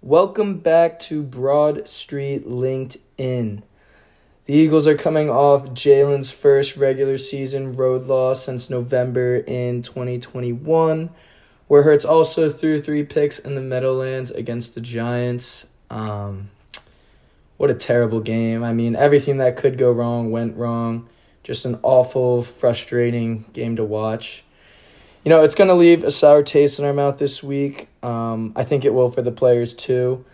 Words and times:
Welcome 0.00 0.60
back 0.60 0.98
to 1.00 1.22
Broad 1.22 1.86
Street 1.88 2.46
Linc'd-In. 2.46 3.64
The 4.44 4.54
Eagles 4.54 4.88
are 4.88 4.96
coming 4.96 5.30
off 5.30 5.66
Jalen's 5.68 6.32
first 6.32 6.76
regular 6.76 7.16
season 7.16 7.76
road 7.76 8.08
loss 8.08 8.44
since 8.44 8.68
November 8.68 9.36
in 9.36 9.82
2021, 9.82 11.10
where 11.68 11.82
Hurts 11.84 12.04
also 12.04 12.50
threw 12.50 12.82
three 12.82 13.04
picks 13.04 13.38
in 13.38 13.54
the 13.54 13.60
Meadowlands 13.60 14.32
against 14.32 14.74
the 14.74 14.80
Giants. 14.80 15.66
Um, 15.90 16.50
what 17.56 17.70
a 17.70 17.74
terrible 17.74 18.18
game. 18.18 18.64
I 18.64 18.72
mean, 18.72 18.96
everything 18.96 19.36
that 19.36 19.56
could 19.56 19.78
go 19.78 19.92
wrong 19.92 20.32
went 20.32 20.56
wrong. 20.56 21.08
Just 21.44 21.64
an 21.64 21.78
awful, 21.84 22.42
frustrating 22.42 23.44
game 23.52 23.76
to 23.76 23.84
watch. 23.84 24.42
You 25.24 25.28
know, 25.28 25.44
it's 25.44 25.54
going 25.54 25.68
to 25.68 25.74
leave 25.74 26.02
a 26.02 26.10
sour 26.10 26.42
taste 26.42 26.80
in 26.80 26.84
our 26.84 26.92
mouth 26.92 27.16
this 27.16 27.44
week. 27.44 27.86
Um, 28.02 28.54
I 28.56 28.64
think 28.64 28.84
it 28.84 28.92
will 28.92 29.08
for 29.08 29.22
the 29.22 29.30
players 29.30 29.74
too. 29.74 30.24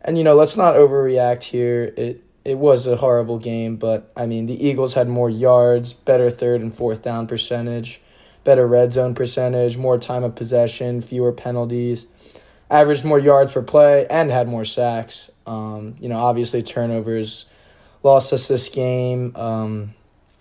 And, 0.00 0.16
you 0.16 0.24
know, 0.24 0.34
let's 0.34 0.56
not 0.56 0.76
overreact 0.76 1.42
here. 1.42 1.92
It 1.94 2.24
it 2.44 2.56
was 2.58 2.86
a 2.86 2.96
horrible 2.96 3.38
game, 3.38 3.76
but 3.76 4.10
I 4.16 4.26
mean, 4.26 4.46
the 4.46 4.66
Eagles 4.66 4.94
had 4.94 5.08
more 5.08 5.28
yards, 5.28 5.92
better 5.92 6.30
third 6.30 6.62
and 6.62 6.74
fourth 6.74 7.02
down 7.02 7.26
percentage, 7.26 8.00
better 8.44 8.66
red 8.66 8.92
zone 8.92 9.14
percentage, 9.14 9.76
more 9.76 9.98
time 9.98 10.24
of 10.24 10.34
possession, 10.34 11.02
fewer 11.02 11.32
penalties, 11.32 12.06
averaged 12.70 13.04
more 13.04 13.18
yards 13.18 13.52
per 13.52 13.62
play, 13.62 14.06
and 14.08 14.30
had 14.30 14.48
more 14.48 14.64
sacks. 14.64 15.30
Um, 15.46 15.96
you 16.00 16.08
know, 16.08 16.18
obviously, 16.18 16.62
turnovers 16.62 17.46
lost 18.02 18.32
us 18.32 18.48
this 18.48 18.68
game. 18.68 19.36
Um, 19.36 19.94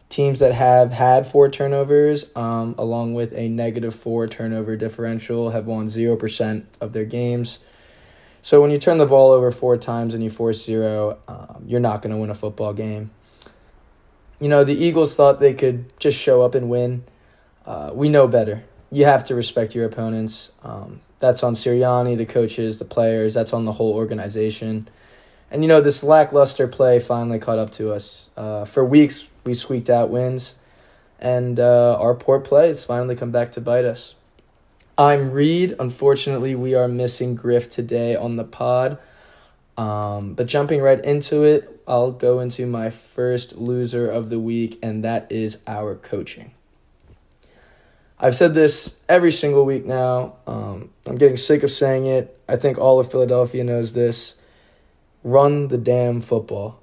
teams 0.07 0.39
that 0.39 0.53
have 0.53 0.91
had 0.91 1.27
four 1.27 1.49
turnovers, 1.49 2.25
um, 2.35 2.75
along 2.77 3.13
with 3.13 3.33
a 3.33 3.47
negative 3.47 3.93
four 3.93 4.27
turnover 4.27 4.75
differential, 4.75 5.51
have 5.51 5.65
won 5.65 5.85
0% 5.85 6.63
of 6.81 6.93
their 6.93 7.05
games. 7.05 7.59
So 8.41 8.61
when 8.61 8.71
you 8.71 8.77
turn 8.77 8.97
the 8.97 9.05
ball 9.05 9.31
over 9.31 9.51
four 9.51 9.77
times 9.77 10.13
and 10.13 10.23
you 10.23 10.29
force 10.29 10.63
zero, 10.63 11.17
um, 11.27 11.63
you're 11.67 11.79
not 11.79 12.01
going 12.01 12.11
to 12.11 12.17
win 12.17 12.29
a 12.29 12.35
football 12.35 12.73
game. 12.73 13.11
You 14.39 14.47
know, 14.47 14.63
the 14.63 14.73
Eagles 14.73 15.15
thought 15.15 15.39
they 15.39 15.53
could 15.53 15.97
just 15.99 16.17
show 16.17 16.41
up 16.41 16.55
and 16.55 16.69
win. 16.69 17.03
Uh, 17.65 17.91
we 17.93 18.07
know 18.07 18.27
better. 18.27 18.63
You 18.91 19.05
have 19.05 19.25
to 19.25 19.35
respect 19.35 19.75
your 19.75 19.85
opponents. 19.85 20.51
Um, 20.63 21.01
that's 21.19 21.43
on 21.43 21.53
Sirianni, 21.53 22.17
the 22.17 22.25
coaches, 22.25 22.77
the 22.77 22.85
players. 22.85 23.33
That's 23.33 23.51
on 23.51 23.65
the 23.65 23.73
whole 23.73 23.93
organization. 23.93 24.87
And, 25.51 25.61
you 25.61 25.67
know, 25.67 25.81
this 25.81 26.01
lackluster 26.03 26.67
play 26.67 26.99
finally 26.99 27.39
caught 27.39 27.59
up 27.59 27.71
to 27.71 27.91
us. 27.91 28.29
Uh, 28.37 28.65
for 28.65 28.85
weeks, 28.85 29.27
we 29.43 29.53
squeaked 29.53 29.89
out 29.89 30.09
wins. 30.09 30.55
And 31.19 31.59
uh, 31.59 31.97
our 31.99 32.15
poor 32.15 32.39
play 32.39 32.67
has 32.67 32.85
finally 32.85 33.15
come 33.15 33.31
back 33.31 33.51
to 33.53 33.61
bite 33.61 33.83
us. 33.83 34.15
I'm 34.99 35.31
Reed. 35.31 35.77
Unfortunately, 35.79 36.55
we 36.55 36.75
are 36.75 36.89
missing 36.89 37.33
Griff 37.33 37.69
today 37.69 38.17
on 38.17 38.35
the 38.35 38.43
pod. 38.43 38.97
Um, 39.77 40.33
but 40.33 40.45
jumping 40.45 40.81
right 40.81 41.01
into 41.01 41.45
it, 41.45 41.81
I'll 41.87 42.11
go 42.11 42.41
into 42.41 42.67
my 42.67 42.89
first 42.89 43.55
loser 43.55 44.11
of 44.11 44.29
the 44.29 44.41
week, 44.41 44.77
and 44.83 45.05
that 45.05 45.31
is 45.31 45.59
our 45.65 45.95
coaching. 45.95 46.51
I've 48.19 48.35
said 48.35 48.53
this 48.53 48.97
every 49.07 49.31
single 49.31 49.65
week 49.65 49.85
now. 49.85 50.33
Um, 50.45 50.89
I'm 51.05 51.17
getting 51.17 51.37
sick 51.37 51.63
of 51.63 51.71
saying 51.71 52.05
it. 52.05 52.37
I 52.49 52.57
think 52.57 52.77
all 52.77 52.99
of 52.99 53.09
Philadelphia 53.09 53.63
knows 53.63 53.93
this. 53.93 54.35
Run 55.23 55.69
the 55.69 55.77
damn 55.77 56.19
football. 56.19 56.81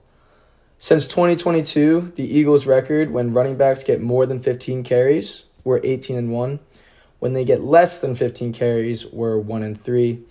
Since 0.79 1.07
2022, 1.09 2.15
the 2.17 2.25
Eagles' 2.25 2.65
record 2.65 3.11
when 3.11 3.35
running 3.35 3.59
backs 3.59 3.85
get 3.85 4.01
more 4.01 4.25
than 4.25 4.41
15 4.41 4.85
carries 4.85 5.45
were 5.65 5.83
18 5.85 6.17
and 6.17 6.33
1. 6.33 6.61
When 7.19 7.33
they 7.33 7.45
get 7.45 7.63
less 7.63 8.01
than 8.01 8.15
15 8.15 8.53
carries, 8.53 9.07
we're 9.07 9.39
1 9.39 9.63
and 9.63 9.81
3. 9.81 10.23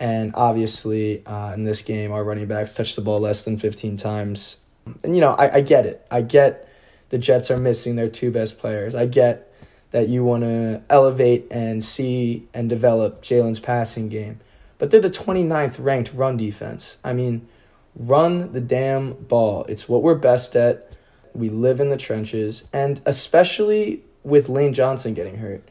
And 0.00 0.32
obviously, 0.34 1.24
uh, 1.26 1.52
in 1.52 1.64
this 1.64 1.82
game, 1.82 2.12
our 2.12 2.24
running 2.24 2.46
backs 2.46 2.74
touched 2.74 2.96
the 2.96 3.02
ball 3.02 3.20
less 3.20 3.44
than 3.44 3.58
15 3.58 3.96
times. 3.96 4.58
And, 5.02 5.14
you 5.14 5.20
know, 5.20 5.30
I, 5.30 5.56
I 5.56 5.60
get 5.60 5.86
it. 5.86 6.06
I 6.10 6.22
get 6.22 6.68
the 7.10 7.18
Jets 7.18 7.50
are 7.50 7.56
missing 7.56 7.96
their 7.96 8.08
two 8.08 8.30
best 8.30 8.58
players. 8.58 8.94
I 8.94 9.06
get 9.06 9.52
that 9.92 10.08
you 10.08 10.24
want 10.24 10.42
to 10.42 10.82
elevate 10.90 11.46
and 11.52 11.84
see 11.84 12.48
and 12.52 12.68
develop 12.68 13.22
Jalen's 13.22 13.60
passing 13.60 14.08
game. 14.08 14.40
But 14.78 14.90
they're 14.90 15.00
the 15.00 15.10
29th 15.10 15.76
ranked 15.78 16.12
run 16.12 16.36
defense. 16.36 16.98
I 17.04 17.12
mean, 17.12 17.46
run 17.94 18.52
the 18.52 18.60
damn 18.60 19.12
ball. 19.12 19.64
It's 19.68 19.88
what 19.88 20.02
we're 20.02 20.16
best 20.16 20.56
at. 20.56 20.96
We 21.32 21.48
live 21.48 21.78
in 21.78 21.90
the 21.90 21.96
trenches. 21.96 22.64
And 22.72 23.00
especially 23.06 24.02
with 24.24 24.48
Lane 24.48 24.74
Johnson 24.74 25.14
getting 25.14 25.36
hurt. 25.36 25.62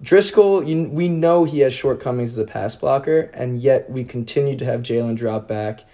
Driscoll, 0.00 0.62
you, 0.62 0.84
we 0.84 1.08
know 1.08 1.44
he 1.44 1.60
has 1.60 1.72
shortcomings 1.72 2.32
as 2.32 2.38
a 2.38 2.44
pass 2.44 2.76
blocker, 2.76 3.30
and 3.34 3.60
yet 3.60 3.90
we 3.90 4.04
continue 4.04 4.56
to 4.56 4.64
have 4.64 4.82
Jalen 4.82 5.16
drop 5.16 5.48
back. 5.48 5.84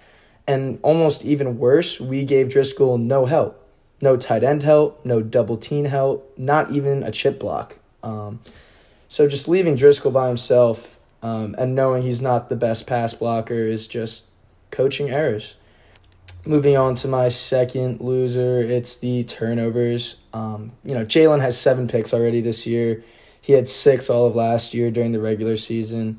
And 0.47 0.78
almost 0.82 1.25
even 1.25 1.59
worse, 1.59 1.98
we 1.98 2.25
gave 2.25 2.50
Driscoll 2.50 2.98
no 2.98 3.25
help. 3.25 3.60
No 4.03 4.19
tight 4.19 4.44
end 4.44 4.62
help, 4.62 5.03
no 5.06 5.22
double 5.22 5.56
team 5.56 5.87
help, 5.87 6.34
not 6.37 6.70
even 6.72 7.03
a 7.03 7.10
chip 7.10 7.41
block. 7.41 7.78
Um, 8.03 8.41
so 9.09 9.26
just 9.26 9.48
leaving 9.48 9.76
Driscoll 9.76 10.10
by 10.10 10.28
himself 10.28 10.98
um, 11.22 11.54
and 11.56 11.75
knowing 11.75 12.03
he's 12.03 12.20
not 12.20 12.50
the 12.50 12.56
best 12.56 12.87
pass 12.87 13.14
blocker 13.14 13.54
is 13.54 13.88
just 13.88 14.26
coaching 14.70 15.09
errors. 15.09 15.54
Moving 16.44 16.76
on 16.76 16.94
to 16.97 17.09
my 17.09 17.31
second 17.31 18.03
loser, 18.03 18.61
it's 18.61 18.99
the 18.99 19.25
turnovers. 19.25 20.17
Um, 20.34 20.73
you 20.84 20.94
know, 20.94 21.06
Jalen 21.06 21.40
has 21.40 21.58
seven 21.58 21.88
picks 21.88 22.12
already 22.12 22.43
this 22.43 22.67
year. 22.67 23.02
He 23.44 23.52
had 23.52 23.69
six 23.69 24.08
all 24.08 24.25
of 24.25 24.35
last 24.35 24.73
year 24.73 24.91
during 24.91 25.12
the 25.12 25.20
regular 25.20 25.58
season. 25.58 26.19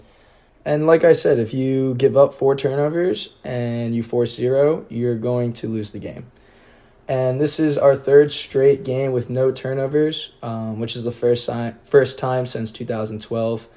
And 0.63 0.85
like 0.85 1.03
I 1.03 1.13
said, 1.13 1.39
if 1.39 1.55
you 1.55 1.95
give 1.95 2.15
up 2.15 2.35
four 2.35 2.55
turnovers 2.55 3.33
and 3.43 3.95
you 3.95 4.03
force 4.03 4.35
zero, 4.35 4.85
you're 4.89 5.17
going 5.17 5.53
to 5.53 5.67
lose 5.67 5.89
the 5.89 5.97
game. 5.97 6.27
And 7.07 7.41
this 7.41 7.59
is 7.59 7.79
our 7.79 7.95
third 7.95 8.31
straight 8.31 8.83
game 8.83 9.11
with 9.11 9.31
no 9.31 9.51
turnovers, 9.51 10.33
um, 10.43 10.79
which 10.79 10.95
is 10.95 11.03
the 11.03 11.11
first 11.11 11.47
time, 11.47 11.79
first 11.85 12.19
time 12.19 12.45
since 12.45 12.71
2012. 12.71 13.69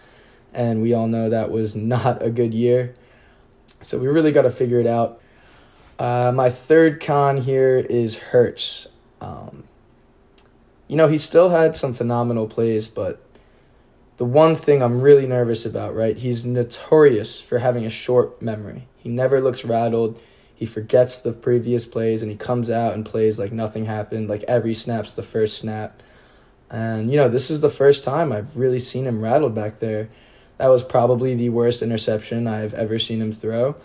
And 0.53 0.83
we 0.83 0.93
all 0.93 1.07
know 1.07 1.31
that 1.31 1.51
was 1.51 1.75
not 1.95 2.23
a 2.23 2.29
good 2.29 2.53
year. 2.53 2.97
So 3.81 3.97
we 3.97 4.09
really 4.09 4.31
got 4.31 4.43
to 4.43 4.51
figure 4.51 4.79
it 4.79 4.87
out. 4.87 5.23
Uh, 5.99 6.33
my 6.35 6.51
third 6.51 7.01
con 7.01 7.39
here 7.39 7.79
is 7.79 8.15
Hurts. 8.15 8.89
Um, 9.23 9.65
you 10.87 10.97
know, 10.97 11.09
he 11.09 11.17
still 11.17 11.49
had 11.49 11.75
some 11.77 11.95
phenomenal 11.95 12.47
plays, 12.47 12.89
but 12.89 13.23
the 14.19 14.25
one 14.25 14.57
thing 14.57 14.83
I'm 14.83 15.01
really 15.01 15.27
nervous 15.27 15.65
about, 15.65 15.95
right? 15.95 16.17
He's 16.17 16.45
notorious 16.45 17.41
for 17.41 17.59
having 17.59 17.87
a 17.87 17.91
short 17.91 18.43
memory. 18.43 18.87
He 18.97 19.09
never 19.09 19.41
looks 19.41 19.65
rattled. 19.65 20.21
He 20.55 20.67
forgets 20.67 21.21
the 21.21 21.33
previous 21.33 21.87
plays 21.87 22.21
and 22.21 22.31
he 22.31 22.37
comes 22.37 22.69
out 22.69 22.95
and 22.95 23.07
plays 23.07 23.39
like 23.39 23.53
nothing 23.53 23.87
happened. 23.87 24.29
Like 24.29 24.43
every 24.43 24.75
snap's 24.75 25.13
the 25.13 25.23
first 25.23 25.59
snap. 25.59 26.03
And, 26.69 27.11
you 27.11 27.17
know, 27.17 27.29
this 27.29 27.49
is 27.49 27.61
the 27.61 27.71
first 27.71 28.03
time 28.03 28.33
I've 28.33 28.57
really 28.57 28.81
seen 28.81 29.07
him 29.07 29.23
rattled 29.23 29.55
back 29.55 29.79
there. 29.79 30.09
That 30.59 30.67
was 30.67 30.83
probably 30.83 31.37
the 31.37 31.51
worst 31.51 31.81
interception 31.81 32.49
I've 32.49 32.75
ever 32.75 32.99
seen 32.99 33.23
him 33.23 33.33
throw. 33.33 33.77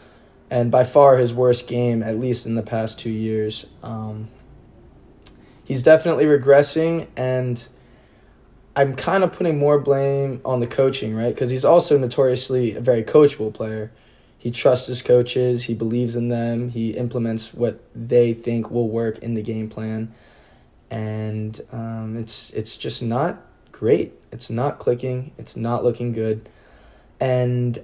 And 0.49 0.71
by 0.71 0.83
far 0.83 1.17
his 1.17 1.31
worst 1.31 1.67
game, 1.67 2.01
at 2.01 2.19
least 2.19 2.47
in 2.47 2.55
the 2.55 2.63
past 2.63 2.99
two 2.99 3.11
years. 3.11 3.67
Um, 3.83 4.29
he's 5.63 5.83
definitely 5.83 6.25
regressing, 6.25 7.07
and 7.15 7.65
I'm 8.75 8.95
kind 8.95 9.23
of 9.23 9.31
putting 9.31 9.59
more 9.59 9.79
blame 9.79 10.41
on 10.43 10.59
the 10.59 10.67
coaching, 10.67 11.15
right? 11.15 11.33
Because 11.33 11.51
he's 11.51 11.65
also 11.65 11.97
notoriously 11.97 12.75
a 12.75 12.81
very 12.81 13.03
coachable 13.03 13.53
player. 13.53 13.91
He 14.39 14.51
trusts 14.51 14.87
his 14.87 15.01
coaches, 15.01 15.63
he 15.63 15.73
believes 15.73 16.15
in 16.15 16.27
them, 16.27 16.69
he 16.69 16.91
implements 16.91 17.53
what 17.53 17.79
they 17.95 18.33
think 18.33 18.69
will 18.69 18.89
work 18.89 19.19
in 19.19 19.35
the 19.35 19.41
game 19.41 19.69
plan, 19.69 20.13
and 20.91 21.61
um, 21.71 22.17
it's 22.17 22.49
it's 22.49 22.75
just 22.75 23.01
not 23.01 23.41
great. 23.71 24.13
It's 24.33 24.49
not 24.49 24.79
clicking. 24.79 25.31
It's 25.37 25.55
not 25.55 25.85
looking 25.85 26.11
good, 26.11 26.49
and 27.21 27.81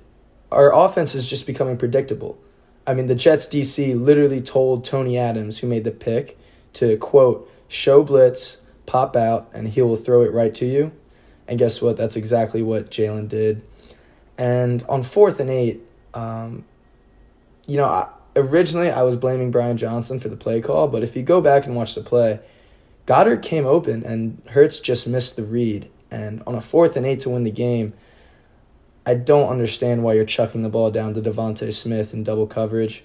our 0.51 0.73
offense 0.73 1.15
is 1.15 1.27
just 1.27 1.47
becoming 1.47 1.77
predictable. 1.77 2.37
I 2.85 2.93
mean, 2.93 3.07
the 3.07 3.15
Jets 3.15 3.47
DC 3.47 3.97
literally 3.97 4.41
told 4.41 4.83
Tony 4.83 5.17
Adams, 5.17 5.59
who 5.59 5.67
made 5.67 5.83
the 5.85 5.91
pick, 5.91 6.37
to 6.73 6.97
quote 6.97 7.49
show 7.69 8.03
blitz, 8.03 8.57
pop 8.89 9.15
out, 9.15 9.51
and 9.53 9.67
he 9.67 9.83
will 9.83 9.95
throw 9.95 10.23
it 10.23 10.33
right 10.33 10.53
to 10.55 10.65
you. 10.65 10.91
And 11.47 11.59
guess 11.59 11.79
what? 11.79 11.95
That's 11.95 12.15
exactly 12.15 12.63
what 12.63 12.89
Jalen 12.89 13.29
did. 13.29 13.61
And 14.37 14.83
on 14.89 15.03
fourth 15.03 15.39
and 15.39 15.49
eight, 15.49 15.81
um, 16.15 16.65
you 17.67 17.77
know, 17.77 17.85
I, 17.85 18.09
originally 18.35 18.89
I 18.89 19.03
was 19.03 19.15
blaming 19.15 19.51
Brian 19.51 19.77
Johnson 19.77 20.19
for 20.19 20.29
the 20.29 20.35
play 20.35 20.59
call, 20.59 20.87
but 20.87 21.03
if 21.03 21.15
you 21.15 21.21
go 21.21 21.39
back 21.39 21.67
and 21.67 21.75
watch 21.75 21.93
the 21.93 22.01
play, 22.01 22.39
Goedert 23.05 23.43
came 23.43 23.65
open 23.65 24.03
and 24.03 24.41
Hurts 24.49 24.79
just 24.79 25.07
missed 25.07 25.35
the 25.35 25.43
read. 25.43 25.89
And 26.09 26.41
on 26.47 26.55
a 26.55 26.61
fourth 26.61 26.97
and 26.97 27.05
eight 27.05 27.19
to 27.21 27.29
win 27.29 27.43
the 27.43 27.51
game, 27.51 27.93
I 29.05 29.13
don't 29.13 29.49
understand 29.49 30.03
why 30.03 30.13
you're 30.13 30.25
chucking 30.25 30.63
the 30.63 30.69
ball 30.69 30.89
down 30.89 31.13
to 31.13 31.21
DeVonta 31.21 31.71
Smith 31.73 32.13
in 32.13 32.23
double 32.23 32.47
coverage. 32.47 33.03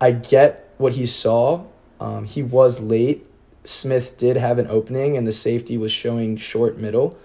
I 0.00 0.12
get 0.12 0.72
what 0.78 0.94
he 0.94 1.04
saw. 1.04 1.64
Um, 1.98 2.24
he 2.24 2.42
was 2.42 2.80
late. 2.80 3.26
Smith 3.64 4.16
did 4.18 4.36
have 4.36 4.58
an 4.58 4.66
opening, 4.68 5.16
and 5.16 5.26
the 5.26 5.32
safety 5.32 5.76
was 5.76 5.92
showing 5.92 6.36
short 6.36 6.78
middle. 6.78 7.18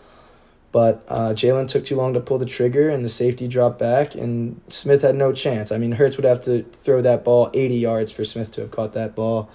But 0.72 1.06
uh, 1.08 1.30
Jalen 1.30 1.70
took 1.70 1.86
too 1.86 1.96
long 1.96 2.14
to 2.16 2.20
pull 2.20 2.38
the 2.38 2.46
trigger, 2.46 2.90
and 2.90 3.06
the 3.06 3.10
safety 3.10 3.48
dropped 3.48 3.80
back, 3.80 4.14
and 4.14 4.60
Smith 4.68 5.04
had 5.04 5.16
no 5.16 5.32
chance. 5.32 5.72
I 5.72 5.78
mean, 5.78 5.94
Hurts 5.94 6.18
would 6.18 6.26
have 6.26 6.44
to 6.46 6.64
throw 6.84 7.02
that 7.02 7.24
ball 7.24 7.50
80 7.54 7.76
yards 7.78 8.12
for 8.12 8.26
Smith 8.26 8.52
to 8.52 8.62
have 8.62 8.72
caught 8.72 8.94
that 8.94 9.16
ball. 9.16 9.50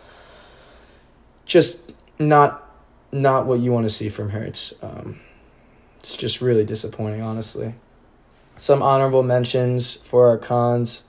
Just 1.44 1.80
not 2.18 2.66
not 3.12 3.44
what 3.44 3.60
you 3.60 3.72
want 3.72 3.84
to 3.84 3.90
see 3.90 4.08
from 4.08 4.30
Hurts. 4.30 4.72
Um, 4.80 5.20
it's 5.98 6.16
just 6.16 6.40
really 6.40 6.64
disappointing, 6.64 7.20
honestly. 7.20 7.74
Some 8.56 8.82
honorable 8.82 9.22
mentions 9.22 9.96
for 9.96 10.28
our 10.28 10.38
cons. 10.38 11.02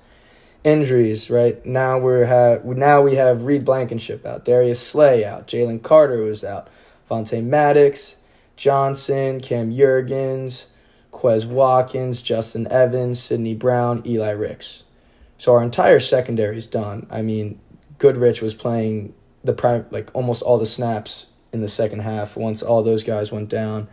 Injuries, 0.64 1.30
right? 1.32 1.64
Now 1.66 1.98
we're 1.98 2.26
have 2.26 2.64
now 2.66 3.02
we 3.02 3.16
have 3.16 3.44
Reed 3.44 3.66
Blankenship 3.66 4.26
out, 4.26 4.46
Darius 4.46 4.80
Slay 4.80 5.26
out, 5.26 5.48
Jalen 5.48 5.82
Carter 5.82 6.24
was 6.24 6.44
out, 6.44 6.68
Vontae 7.10 7.44
Maddox, 7.44 8.18
Johnson, 8.56 9.40
Cam 9.42 9.72
Jurgens, 9.72 10.66
Quez 11.12 11.48
Watkins, 11.48 12.22
Justin 12.22 12.68
Evans, 12.68 13.20
Sydney 13.20 13.56
Brown, 13.56 14.04
Eli 14.06 14.30
Ricks. 14.32 14.84
So 15.40 15.54
our 15.54 15.64
entire 15.64 16.00
secondary 16.00 16.58
is 16.58 16.68
done. 16.68 17.08
I 17.10 17.24
mean, 17.24 17.60
Goodrich 17.98 18.44
was 18.44 18.54
playing 18.54 19.16
the 19.44 19.54
prime 19.54 19.88
like 19.90 20.12
almost 20.14 20.44
all 20.44 20.60
the 20.60 20.68
snaps 20.68 21.26
in 21.52 21.62
the 21.62 21.70
second 21.70 22.02
half 22.02 22.38
once 22.38 22.62
all 22.62 22.84
those 22.84 23.04
guys 23.04 23.32
went 23.32 23.50
down. 23.50 23.88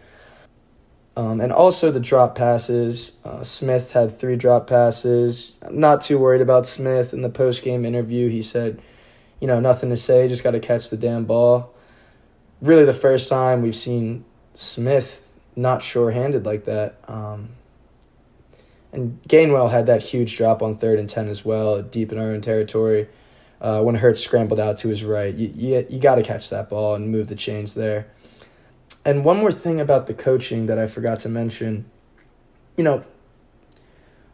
Um, 1.19 1.41
and 1.41 1.53
also 1.53 1.91
the 1.91 1.99
drop 1.99 2.37
passes. 2.37 3.11
Uh, 3.25 3.43
Smith 3.43 3.91
had 3.91 4.17
three 4.17 4.37
drop 4.37 4.69
passes. 4.69 5.55
I'm 5.63 5.81
not 5.81 6.03
too 6.03 6.17
worried 6.17 6.41
about 6.41 6.69
Smith. 6.69 7.13
In 7.13 7.23
the 7.23 7.29
post 7.29 7.65
game 7.65 7.85
interview, 7.85 8.29
he 8.29 8.41
said, 8.41 8.81
you 9.41 9.49
know, 9.49 9.59
nothing 9.59 9.91
to 9.91 9.97
say, 9.97 10.29
just 10.29 10.45
got 10.45 10.53
to 10.53 10.61
catch 10.61 10.91
the 10.91 10.97
damn 10.97 11.25
ball. 11.25 11.75
Really, 12.63 12.85
the 12.85 12.93
first 12.93 13.29
time 13.29 13.63
we've 13.63 13.75
seen 13.75 14.25
Smith 14.55 15.29
not 15.57 15.83
sure 15.83 16.13
handed 16.13 16.47
like 16.47 16.67
that. 16.67 17.01
Um, 17.09 17.49
and 18.93 19.21
Gainwell 19.29 19.73
had 19.73 19.87
that 19.87 20.03
huge 20.03 20.37
drop 20.37 20.63
on 20.63 20.77
third 20.77 21.01
and 21.01 21.11
10 21.11 21.29
as 21.29 21.45
well, 21.45 21.83
deep 21.83 22.13
in 22.13 22.19
our 22.19 22.31
own 22.31 22.43
territory. 22.43 23.09
Uh, 23.61 23.83
when 23.83 23.97
Hurts 23.97 24.23
scrambled 24.23 24.61
out 24.61 24.79
to 24.79 24.89
his 24.89 25.03
right, 25.03 25.35
you, 25.35 25.53
you, 25.53 25.85
you 25.91 25.99
got 25.99 26.15
to 26.15 26.23
catch 26.23 26.51
that 26.51 26.69
ball 26.69 26.95
and 26.95 27.11
move 27.11 27.27
the 27.27 27.35
chains 27.35 27.75
there. 27.75 28.07
And 29.09 29.25
one 29.25 29.39
more 29.39 29.51
thing 29.51 29.81
about 29.81 30.07
the 30.07 30.13
coaching 30.13 30.67
that 30.67 30.79
I 30.79 30.87
forgot 30.87 31.21
to 31.21 31.31
mention. 31.31 31.87
You 32.77 32.85
know, 32.85 33.05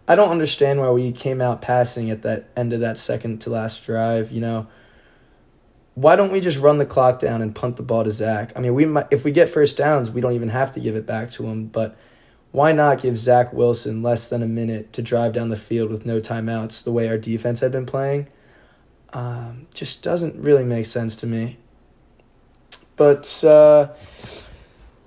I 0.08 0.16
don't 0.16 0.30
understand 0.30 0.80
why 0.80 0.90
we 0.90 1.12
came 1.12 1.40
out 1.40 1.62
passing 1.62 2.10
at 2.10 2.22
that 2.22 2.48
end 2.56 2.72
of 2.72 2.80
that 2.80 2.98
second 2.98 3.40
to 3.42 3.50
last 3.50 3.84
drive. 3.84 4.32
You 4.32 4.40
know, 4.40 4.66
why 5.94 6.16
don't 6.16 6.32
we 6.32 6.40
just 6.40 6.58
run 6.58 6.78
the 6.78 6.86
clock 6.86 7.20
down 7.20 7.40
and 7.40 7.54
punt 7.54 7.76
the 7.76 7.84
ball 7.84 8.02
to 8.02 8.10
Zach? 8.10 8.50
I 8.56 8.58
mean, 8.58 8.74
we 8.74 8.84
might, 8.84 9.06
if 9.12 9.22
we 9.22 9.30
get 9.30 9.48
first 9.48 9.76
downs, 9.76 10.10
we 10.10 10.20
don't 10.20 10.32
even 10.32 10.48
have 10.48 10.72
to 10.72 10.80
give 10.80 10.96
it 10.96 11.06
back 11.06 11.30
to 11.30 11.46
him. 11.46 11.66
But 11.66 11.96
why 12.50 12.72
not 12.72 13.00
give 13.00 13.16
Zach 13.16 13.52
Wilson 13.52 14.02
less 14.02 14.28
than 14.28 14.42
a 14.42 14.48
minute 14.48 14.92
to 14.94 15.02
drive 15.02 15.34
down 15.34 15.50
the 15.50 15.56
field 15.56 15.92
with 15.92 16.04
no 16.04 16.20
timeouts, 16.20 16.82
the 16.82 16.90
way 16.90 17.06
our 17.06 17.16
defense 17.16 17.60
had 17.60 17.70
been 17.70 17.86
playing? 17.86 18.26
Um, 19.12 19.68
just 19.72 20.02
doesn't 20.02 20.34
really 20.34 20.64
make 20.64 20.86
sense 20.86 21.14
to 21.18 21.28
me. 21.28 21.58
But 22.96 23.44
uh, 23.44 23.88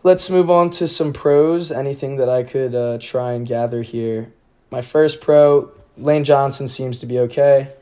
let's 0.08 0.30
move 0.30 0.50
on 0.50 0.70
to 0.70 0.88
some 0.88 1.12
pros. 1.12 1.70
Anything 1.70 2.16
that 2.16 2.30
I 2.30 2.44
could 2.44 2.74
uh, 2.74 2.98
try 2.98 3.34
and 3.34 3.46
gather 3.46 3.82
here. 3.82 4.32
My 4.72 4.82
first 4.82 5.20
pro, 5.20 5.70
Lane 5.98 6.24
Johnson 6.24 6.70
seems 6.70 7.00
to 7.00 7.06
be 7.06 7.20
okay. 7.20 7.74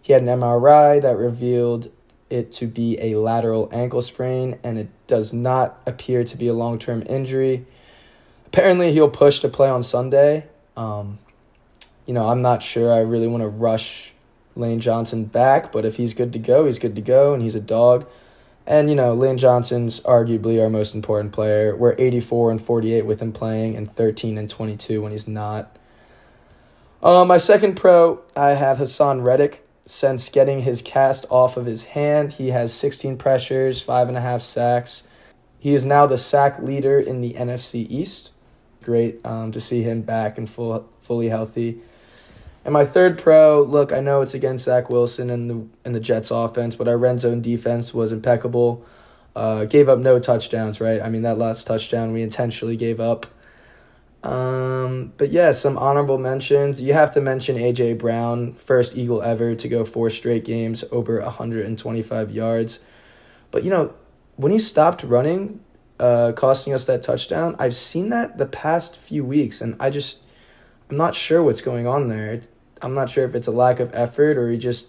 He 0.00 0.14
had 0.14 0.22
an 0.22 0.28
MRI 0.28 1.02
that 1.02 1.18
revealed 1.18 1.92
it 2.30 2.52
to 2.52 2.66
be 2.66 2.98
a 2.98 3.16
lateral 3.16 3.68
ankle 3.70 4.00
sprain, 4.00 4.58
and 4.64 4.78
it 4.78 4.88
does 5.06 5.34
not 5.34 5.78
appear 5.84 6.24
to 6.24 6.36
be 6.38 6.48
a 6.48 6.54
long 6.54 6.78
term 6.78 7.04
injury. 7.06 7.66
Apparently, 8.46 8.90
he'll 8.92 9.10
push 9.10 9.40
to 9.40 9.50
play 9.50 9.68
on 9.68 9.82
Sunday. 9.82 10.46
Um, 10.78 11.18
you 12.06 12.14
know, 12.14 12.26
I'm 12.26 12.40
not 12.40 12.62
sure 12.62 12.94
I 12.94 13.00
really 13.00 13.28
want 13.28 13.42
to 13.42 13.48
rush 13.48 14.14
Lane 14.56 14.80
Johnson 14.80 15.26
back, 15.26 15.70
but 15.70 15.84
if 15.84 15.96
he's 15.96 16.14
good 16.14 16.32
to 16.32 16.38
go, 16.38 16.64
he's 16.64 16.78
good 16.78 16.94
to 16.94 17.02
go, 17.02 17.34
and 17.34 17.42
he's 17.42 17.54
a 17.54 17.60
dog. 17.60 18.06
And, 18.66 18.88
you 18.88 18.96
know, 18.96 19.12
Lane 19.12 19.36
Johnson's 19.36 20.00
arguably 20.00 20.62
our 20.62 20.70
most 20.70 20.94
important 20.94 21.32
player. 21.32 21.76
We're 21.76 21.94
84 21.98 22.52
and 22.52 22.62
48 22.62 23.02
with 23.04 23.20
him 23.20 23.32
playing, 23.32 23.76
and 23.76 23.94
13 23.94 24.38
and 24.38 24.48
22 24.48 25.02
when 25.02 25.12
he's 25.12 25.28
not. 25.28 25.76
Uh, 27.02 27.24
my 27.26 27.36
second 27.36 27.74
pro, 27.74 28.22
I 28.34 28.54
have 28.54 28.78
Haason 28.78 29.22
Reddick 29.22 29.66
since 29.86 30.30
getting 30.30 30.62
his 30.62 30.80
cast 30.80 31.26
off 31.28 31.58
of 31.58 31.66
his 31.66 31.84
hand. 31.84 32.32
He 32.32 32.48
has 32.48 32.72
16 32.72 33.18
pressures, 33.18 33.82
five 33.82 34.08
and 34.08 34.16
a 34.16 34.20
half 34.22 34.40
sacks. 34.40 35.04
He 35.58 35.74
is 35.74 35.84
now 35.84 36.06
the 36.06 36.16
sack 36.16 36.58
leader 36.60 36.98
in 36.98 37.20
the 37.20 37.34
NFC 37.34 37.86
East. 37.90 38.32
Great 38.82 39.24
um, 39.24 39.52
to 39.52 39.60
see 39.60 39.82
him 39.82 40.02
back 40.02 40.38
and 40.38 40.48
full, 40.48 40.88
fully 41.02 41.28
healthy. 41.28 41.80
And 42.64 42.72
my 42.72 42.84
third 42.84 43.18
pro, 43.18 43.62
look, 43.62 43.92
I 43.92 44.00
know 44.00 44.22
it's 44.22 44.34
against 44.34 44.64
Zach 44.64 44.88
Wilson 44.88 45.28
and 45.28 45.50
the 45.50 45.66
and 45.84 45.94
the 45.94 46.00
Jets 46.00 46.30
offense, 46.30 46.76
but 46.76 46.88
our 46.88 46.96
red 46.96 47.20
zone 47.20 47.42
defense 47.42 47.92
was 47.92 48.10
impeccable. 48.10 48.84
Uh, 49.36 49.64
gave 49.64 49.88
up 49.88 49.98
no 49.98 50.18
touchdowns, 50.18 50.80
right? 50.80 51.02
I 51.02 51.08
mean 51.08 51.22
that 51.22 51.38
last 51.38 51.66
touchdown 51.66 52.12
we 52.12 52.22
intentionally 52.22 52.76
gave 52.76 53.00
up. 53.00 53.26
Um, 54.22 55.12
but 55.18 55.30
yeah, 55.30 55.52
some 55.52 55.76
honorable 55.76 56.16
mentions. 56.16 56.80
You 56.80 56.94
have 56.94 57.12
to 57.12 57.20
mention 57.20 57.56
AJ 57.56 57.98
Brown, 57.98 58.54
first 58.54 58.96
Eagle 58.96 59.20
ever 59.22 59.54
to 59.54 59.68
go 59.68 59.84
four 59.84 60.08
straight 60.08 60.46
games 60.46 60.82
over 60.90 61.20
125 61.20 62.30
yards. 62.30 62.80
But 63.50 63.64
you 63.64 63.70
know, 63.70 63.92
when 64.36 64.50
he 64.50 64.58
stopped 64.58 65.02
running, 65.02 65.60
uh, 66.00 66.32
costing 66.32 66.72
us 66.72 66.86
that 66.86 67.02
touchdown, 67.02 67.54
I've 67.58 67.76
seen 67.76 68.08
that 68.08 68.38
the 68.38 68.46
past 68.46 68.96
few 68.96 69.24
weeks, 69.24 69.60
and 69.60 69.76
I 69.78 69.90
just 69.90 70.22
I'm 70.88 70.96
not 70.96 71.14
sure 71.14 71.42
what's 71.42 71.60
going 71.60 71.86
on 71.86 72.08
there. 72.08 72.40
I'm 72.84 72.94
not 72.94 73.10
sure 73.10 73.24
if 73.24 73.34
it's 73.34 73.46
a 73.46 73.52
lack 73.52 73.80
of 73.80 73.94
effort 73.94 74.36
or 74.36 74.50
he 74.50 74.58
just 74.58 74.88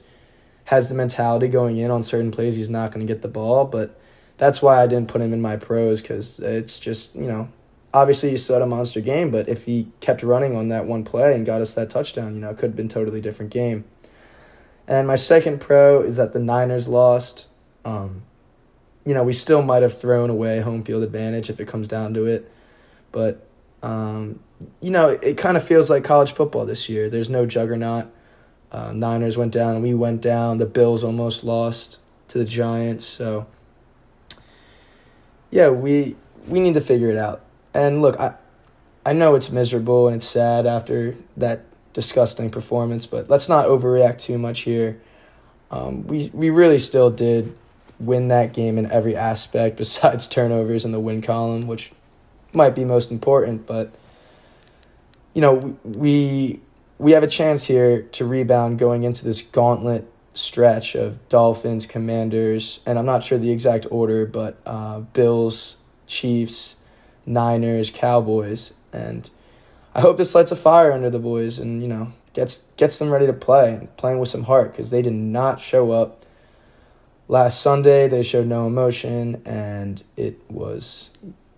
has 0.65 0.89
the 0.89 0.95
mentality 0.95 1.47
going 1.47 1.77
in 1.77 1.91
on 1.91 2.03
certain 2.03 2.31
plays 2.31 2.55
he's 2.55 2.69
not 2.69 2.91
going 2.91 3.05
to 3.05 3.11
get 3.11 3.21
the 3.21 3.27
ball. 3.27 3.65
But 3.65 3.99
that's 4.37 4.61
why 4.61 4.83
I 4.83 4.87
didn't 4.87 5.07
put 5.07 5.21
him 5.21 5.33
in 5.33 5.41
my 5.41 5.55
pros 5.55 6.01
because 6.01 6.39
it's 6.39 6.79
just 6.79 7.15
you 7.15 7.27
know 7.27 7.47
obviously 7.95 8.29
he 8.31 8.37
still 8.37 8.57
had 8.57 8.61
a 8.61 8.67
monster 8.67 8.99
game, 8.99 9.31
but 9.31 9.47
if 9.47 9.63
he 9.63 9.87
kept 10.01 10.21
running 10.21 10.55
on 10.55 10.67
that 10.67 10.85
one 10.85 11.05
play 11.05 11.33
and 11.33 11.45
got 11.45 11.61
us 11.61 11.73
that 11.75 11.89
touchdown, 11.89 12.35
you 12.35 12.41
know, 12.41 12.49
it 12.49 12.57
could 12.57 12.71
have 12.71 12.75
been 12.75 12.89
totally 12.89 13.21
different 13.21 13.51
game. 13.51 13.85
And 14.85 15.07
my 15.07 15.15
second 15.15 15.61
pro 15.61 16.01
is 16.01 16.17
that 16.17 16.33
the 16.33 16.39
Niners 16.39 16.89
lost. 16.89 17.47
Um, 17.85 18.23
you 19.05 19.13
know, 19.13 19.23
we 19.23 19.31
still 19.31 19.61
might 19.61 19.81
have 19.81 19.97
thrown 19.97 20.29
away 20.29 20.59
home 20.59 20.83
field 20.83 21.03
advantage 21.03 21.49
if 21.49 21.59
it 21.61 21.67
comes 21.67 21.87
down 21.87 22.13
to 22.15 22.25
it. 22.25 22.51
But, 23.13 23.47
um, 23.81 24.41
you 24.81 24.91
know, 24.91 25.09
it 25.09 25.37
kind 25.37 25.57
of 25.57 25.63
feels 25.63 25.89
like 25.89 26.03
college 26.03 26.31
football 26.31 26.65
this 26.65 26.89
year. 26.89 27.09
There's 27.09 27.29
no 27.29 27.45
juggernaut. 27.45 28.07
Uh, 28.71 28.91
Niners 28.91 29.37
went 29.37 29.53
down, 29.53 29.81
we 29.81 29.93
went 29.93 30.21
down. 30.21 30.57
The 30.57 30.65
Bills 30.65 31.03
almost 31.03 31.43
lost 31.43 31.99
to 32.29 32.37
the 32.37 32.45
Giants. 32.45 33.05
So 33.05 33.47
yeah, 35.51 35.69
we 35.69 36.15
we 36.47 36.59
need 36.59 36.73
to 36.73 36.81
figure 36.81 37.09
it 37.09 37.17
out. 37.17 37.41
And 37.73 38.01
look, 38.01 38.19
I 38.19 38.33
I 39.05 39.13
know 39.13 39.35
it's 39.35 39.51
miserable 39.51 40.07
and 40.07 40.17
it's 40.17 40.27
sad 40.27 40.65
after 40.65 41.15
that 41.37 41.63
disgusting 41.93 42.49
performance, 42.49 43.05
but 43.05 43.29
let's 43.29 43.47
not 43.47 43.65
overreact 43.67 44.19
too 44.19 44.37
much 44.37 44.61
here. 44.61 44.99
Um, 45.71 46.05
we 46.07 46.29
we 46.33 46.49
really 46.49 46.79
still 46.79 47.09
did 47.09 47.55
win 47.99 48.27
that 48.27 48.53
game 48.53 48.77
in 48.77 48.91
every 48.91 49.15
aspect 49.15 49.77
besides 49.83 50.27
turnovers 50.27 50.85
in 50.85 50.91
the 50.91 50.99
win 50.99 51.21
column, 51.21 51.67
which 51.67 51.91
might 52.51 52.75
be 52.75 52.83
most 52.83 53.11
important. 53.11 53.65
But 53.65 53.93
you 55.35 55.41
know, 55.41 55.77
we 55.83 56.61
we 56.97 57.11
have 57.11 57.21
a 57.21 57.27
chance 57.27 57.65
here 57.65 58.03
to 58.13 58.25
rebound 58.25 58.79
going 58.79 59.03
into 59.03 59.23
this 59.23 59.41
gauntlet 59.41 60.09
stretch 60.33 60.95
of 60.95 61.29
Dolphins, 61.29 61.85
Commanders, 61.85 62.79
and 62.85 62.97
I'm 62.97 63.05
not 63.05 63.23
sure 63.23 63.37
the 63.37 63.51
exact 63.51 63.85
order, 63.91 64.25
but 64.25 64.57
uh, 64.65 65.01
Bills, 65.01 65.77
Chiefs, 66.07 66.77
Niners, 67.25 67.91
Cowboys, 67.91 68.73
and 68.91 69.29
I 69.93 70.01
hope 70.01 70.17
this 70.17 70.33
lights 70.33 70.51
a 70.51 70.55
fire 70.55 70.91
under 70.91 71.09
the 71.09 71.19
boys 71.19 71.59
and 71.59 71.81
you 71.81 71.87
know 71.87 72.11
gets 72.33 72.63
gets 72.77 72.97
them 72.99 73.09
ready 73.09 73.25
to 73.27 73.33
play, 73.33 73.73
and 73.73 73.97
playing 73.97 74.19
with 74.19 74.29
some 74.29 74.43
heart 74.43 74.71
because 74.71 74.89
they 74.89 75.01
did 75.01 75.13
not 75.13 75.59
show 75.59 75.91
up 75.91 76.25
last 77.27 77.61
Sunday. 77.61 78.07
They 78.07 78.23
showed 78.23 78.47
no 78.47 78.67
emotion 78.67 79.41
and 79.45 80.01
it 80.15 80.39
was 80.49 81.09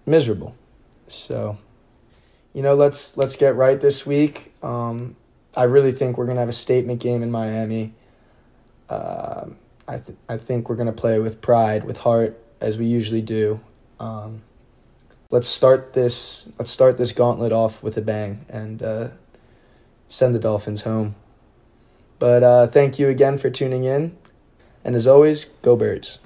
miserable. 0.06 0.56
So, 1.10 1.58
you 2.58 2.64
know, 2.64 2.74
let's 2.74 3.16
let's 3.16 3.36
get 3.36 3.56
right 3.56 3.80
this 3.80 4.04
week. 4.04 4.52
Um, 4.64 5.16
I 5.56 5.66
really 5.66 5.92
think 5.92 6.18
we're 6.18 6.26
gonna 6.26 6.40
have 6.40 6.50
a 6.50 6.52
statement 6.52 7.00
game 7.00 7.22
in 7.22 7.30
Miami. 7.30 7.94
Uh, 8.90 9.50
I 9.88 10.00
th- 10.00 10.18
I 10.28 10.38
think 10.38 10.68
we're 10.68 10.76
gonna 10.76 10.92
play 10.92 11.20
with 11.20 11.40
pride, 11.40 11.84
with 11.84 11.98
heart, 11.98 12.44
as 12.60 12.76
we 12.76 12.88
usually 12.88 13.22
do. 13.22 13.60
Um, 14.00 14.42
let's 15.30 15.48
start 15.48 15.94
this 15.94 16.50
let's 16.58 16.72
start 16.72 16.98
this 16.98 17.12
gauntlet 17.12 17.52
off 17.52 17.84
with 17.84 17.96
a 17.96 18.02
bang 18.02 18.44
and 18.50 18.82
uh, 18.82 19.10
send 20.08 20.34
the 20.34 20.40
Dolphins 20.40 20.82
home. 20.82 21.14
But 22.18 22.42
uh, 22.42 22.66
thank 22.66 22.98
you 22.98 23.08
again 23.08 23.38
for 23.38 23.52
tuning 23.52 23.84
in, 23.84 24.18
and 24.84 24.96
as 24.96 25.06
always, 25.06 25.46
go 25.62 25.76
Birds. 25.76 26.18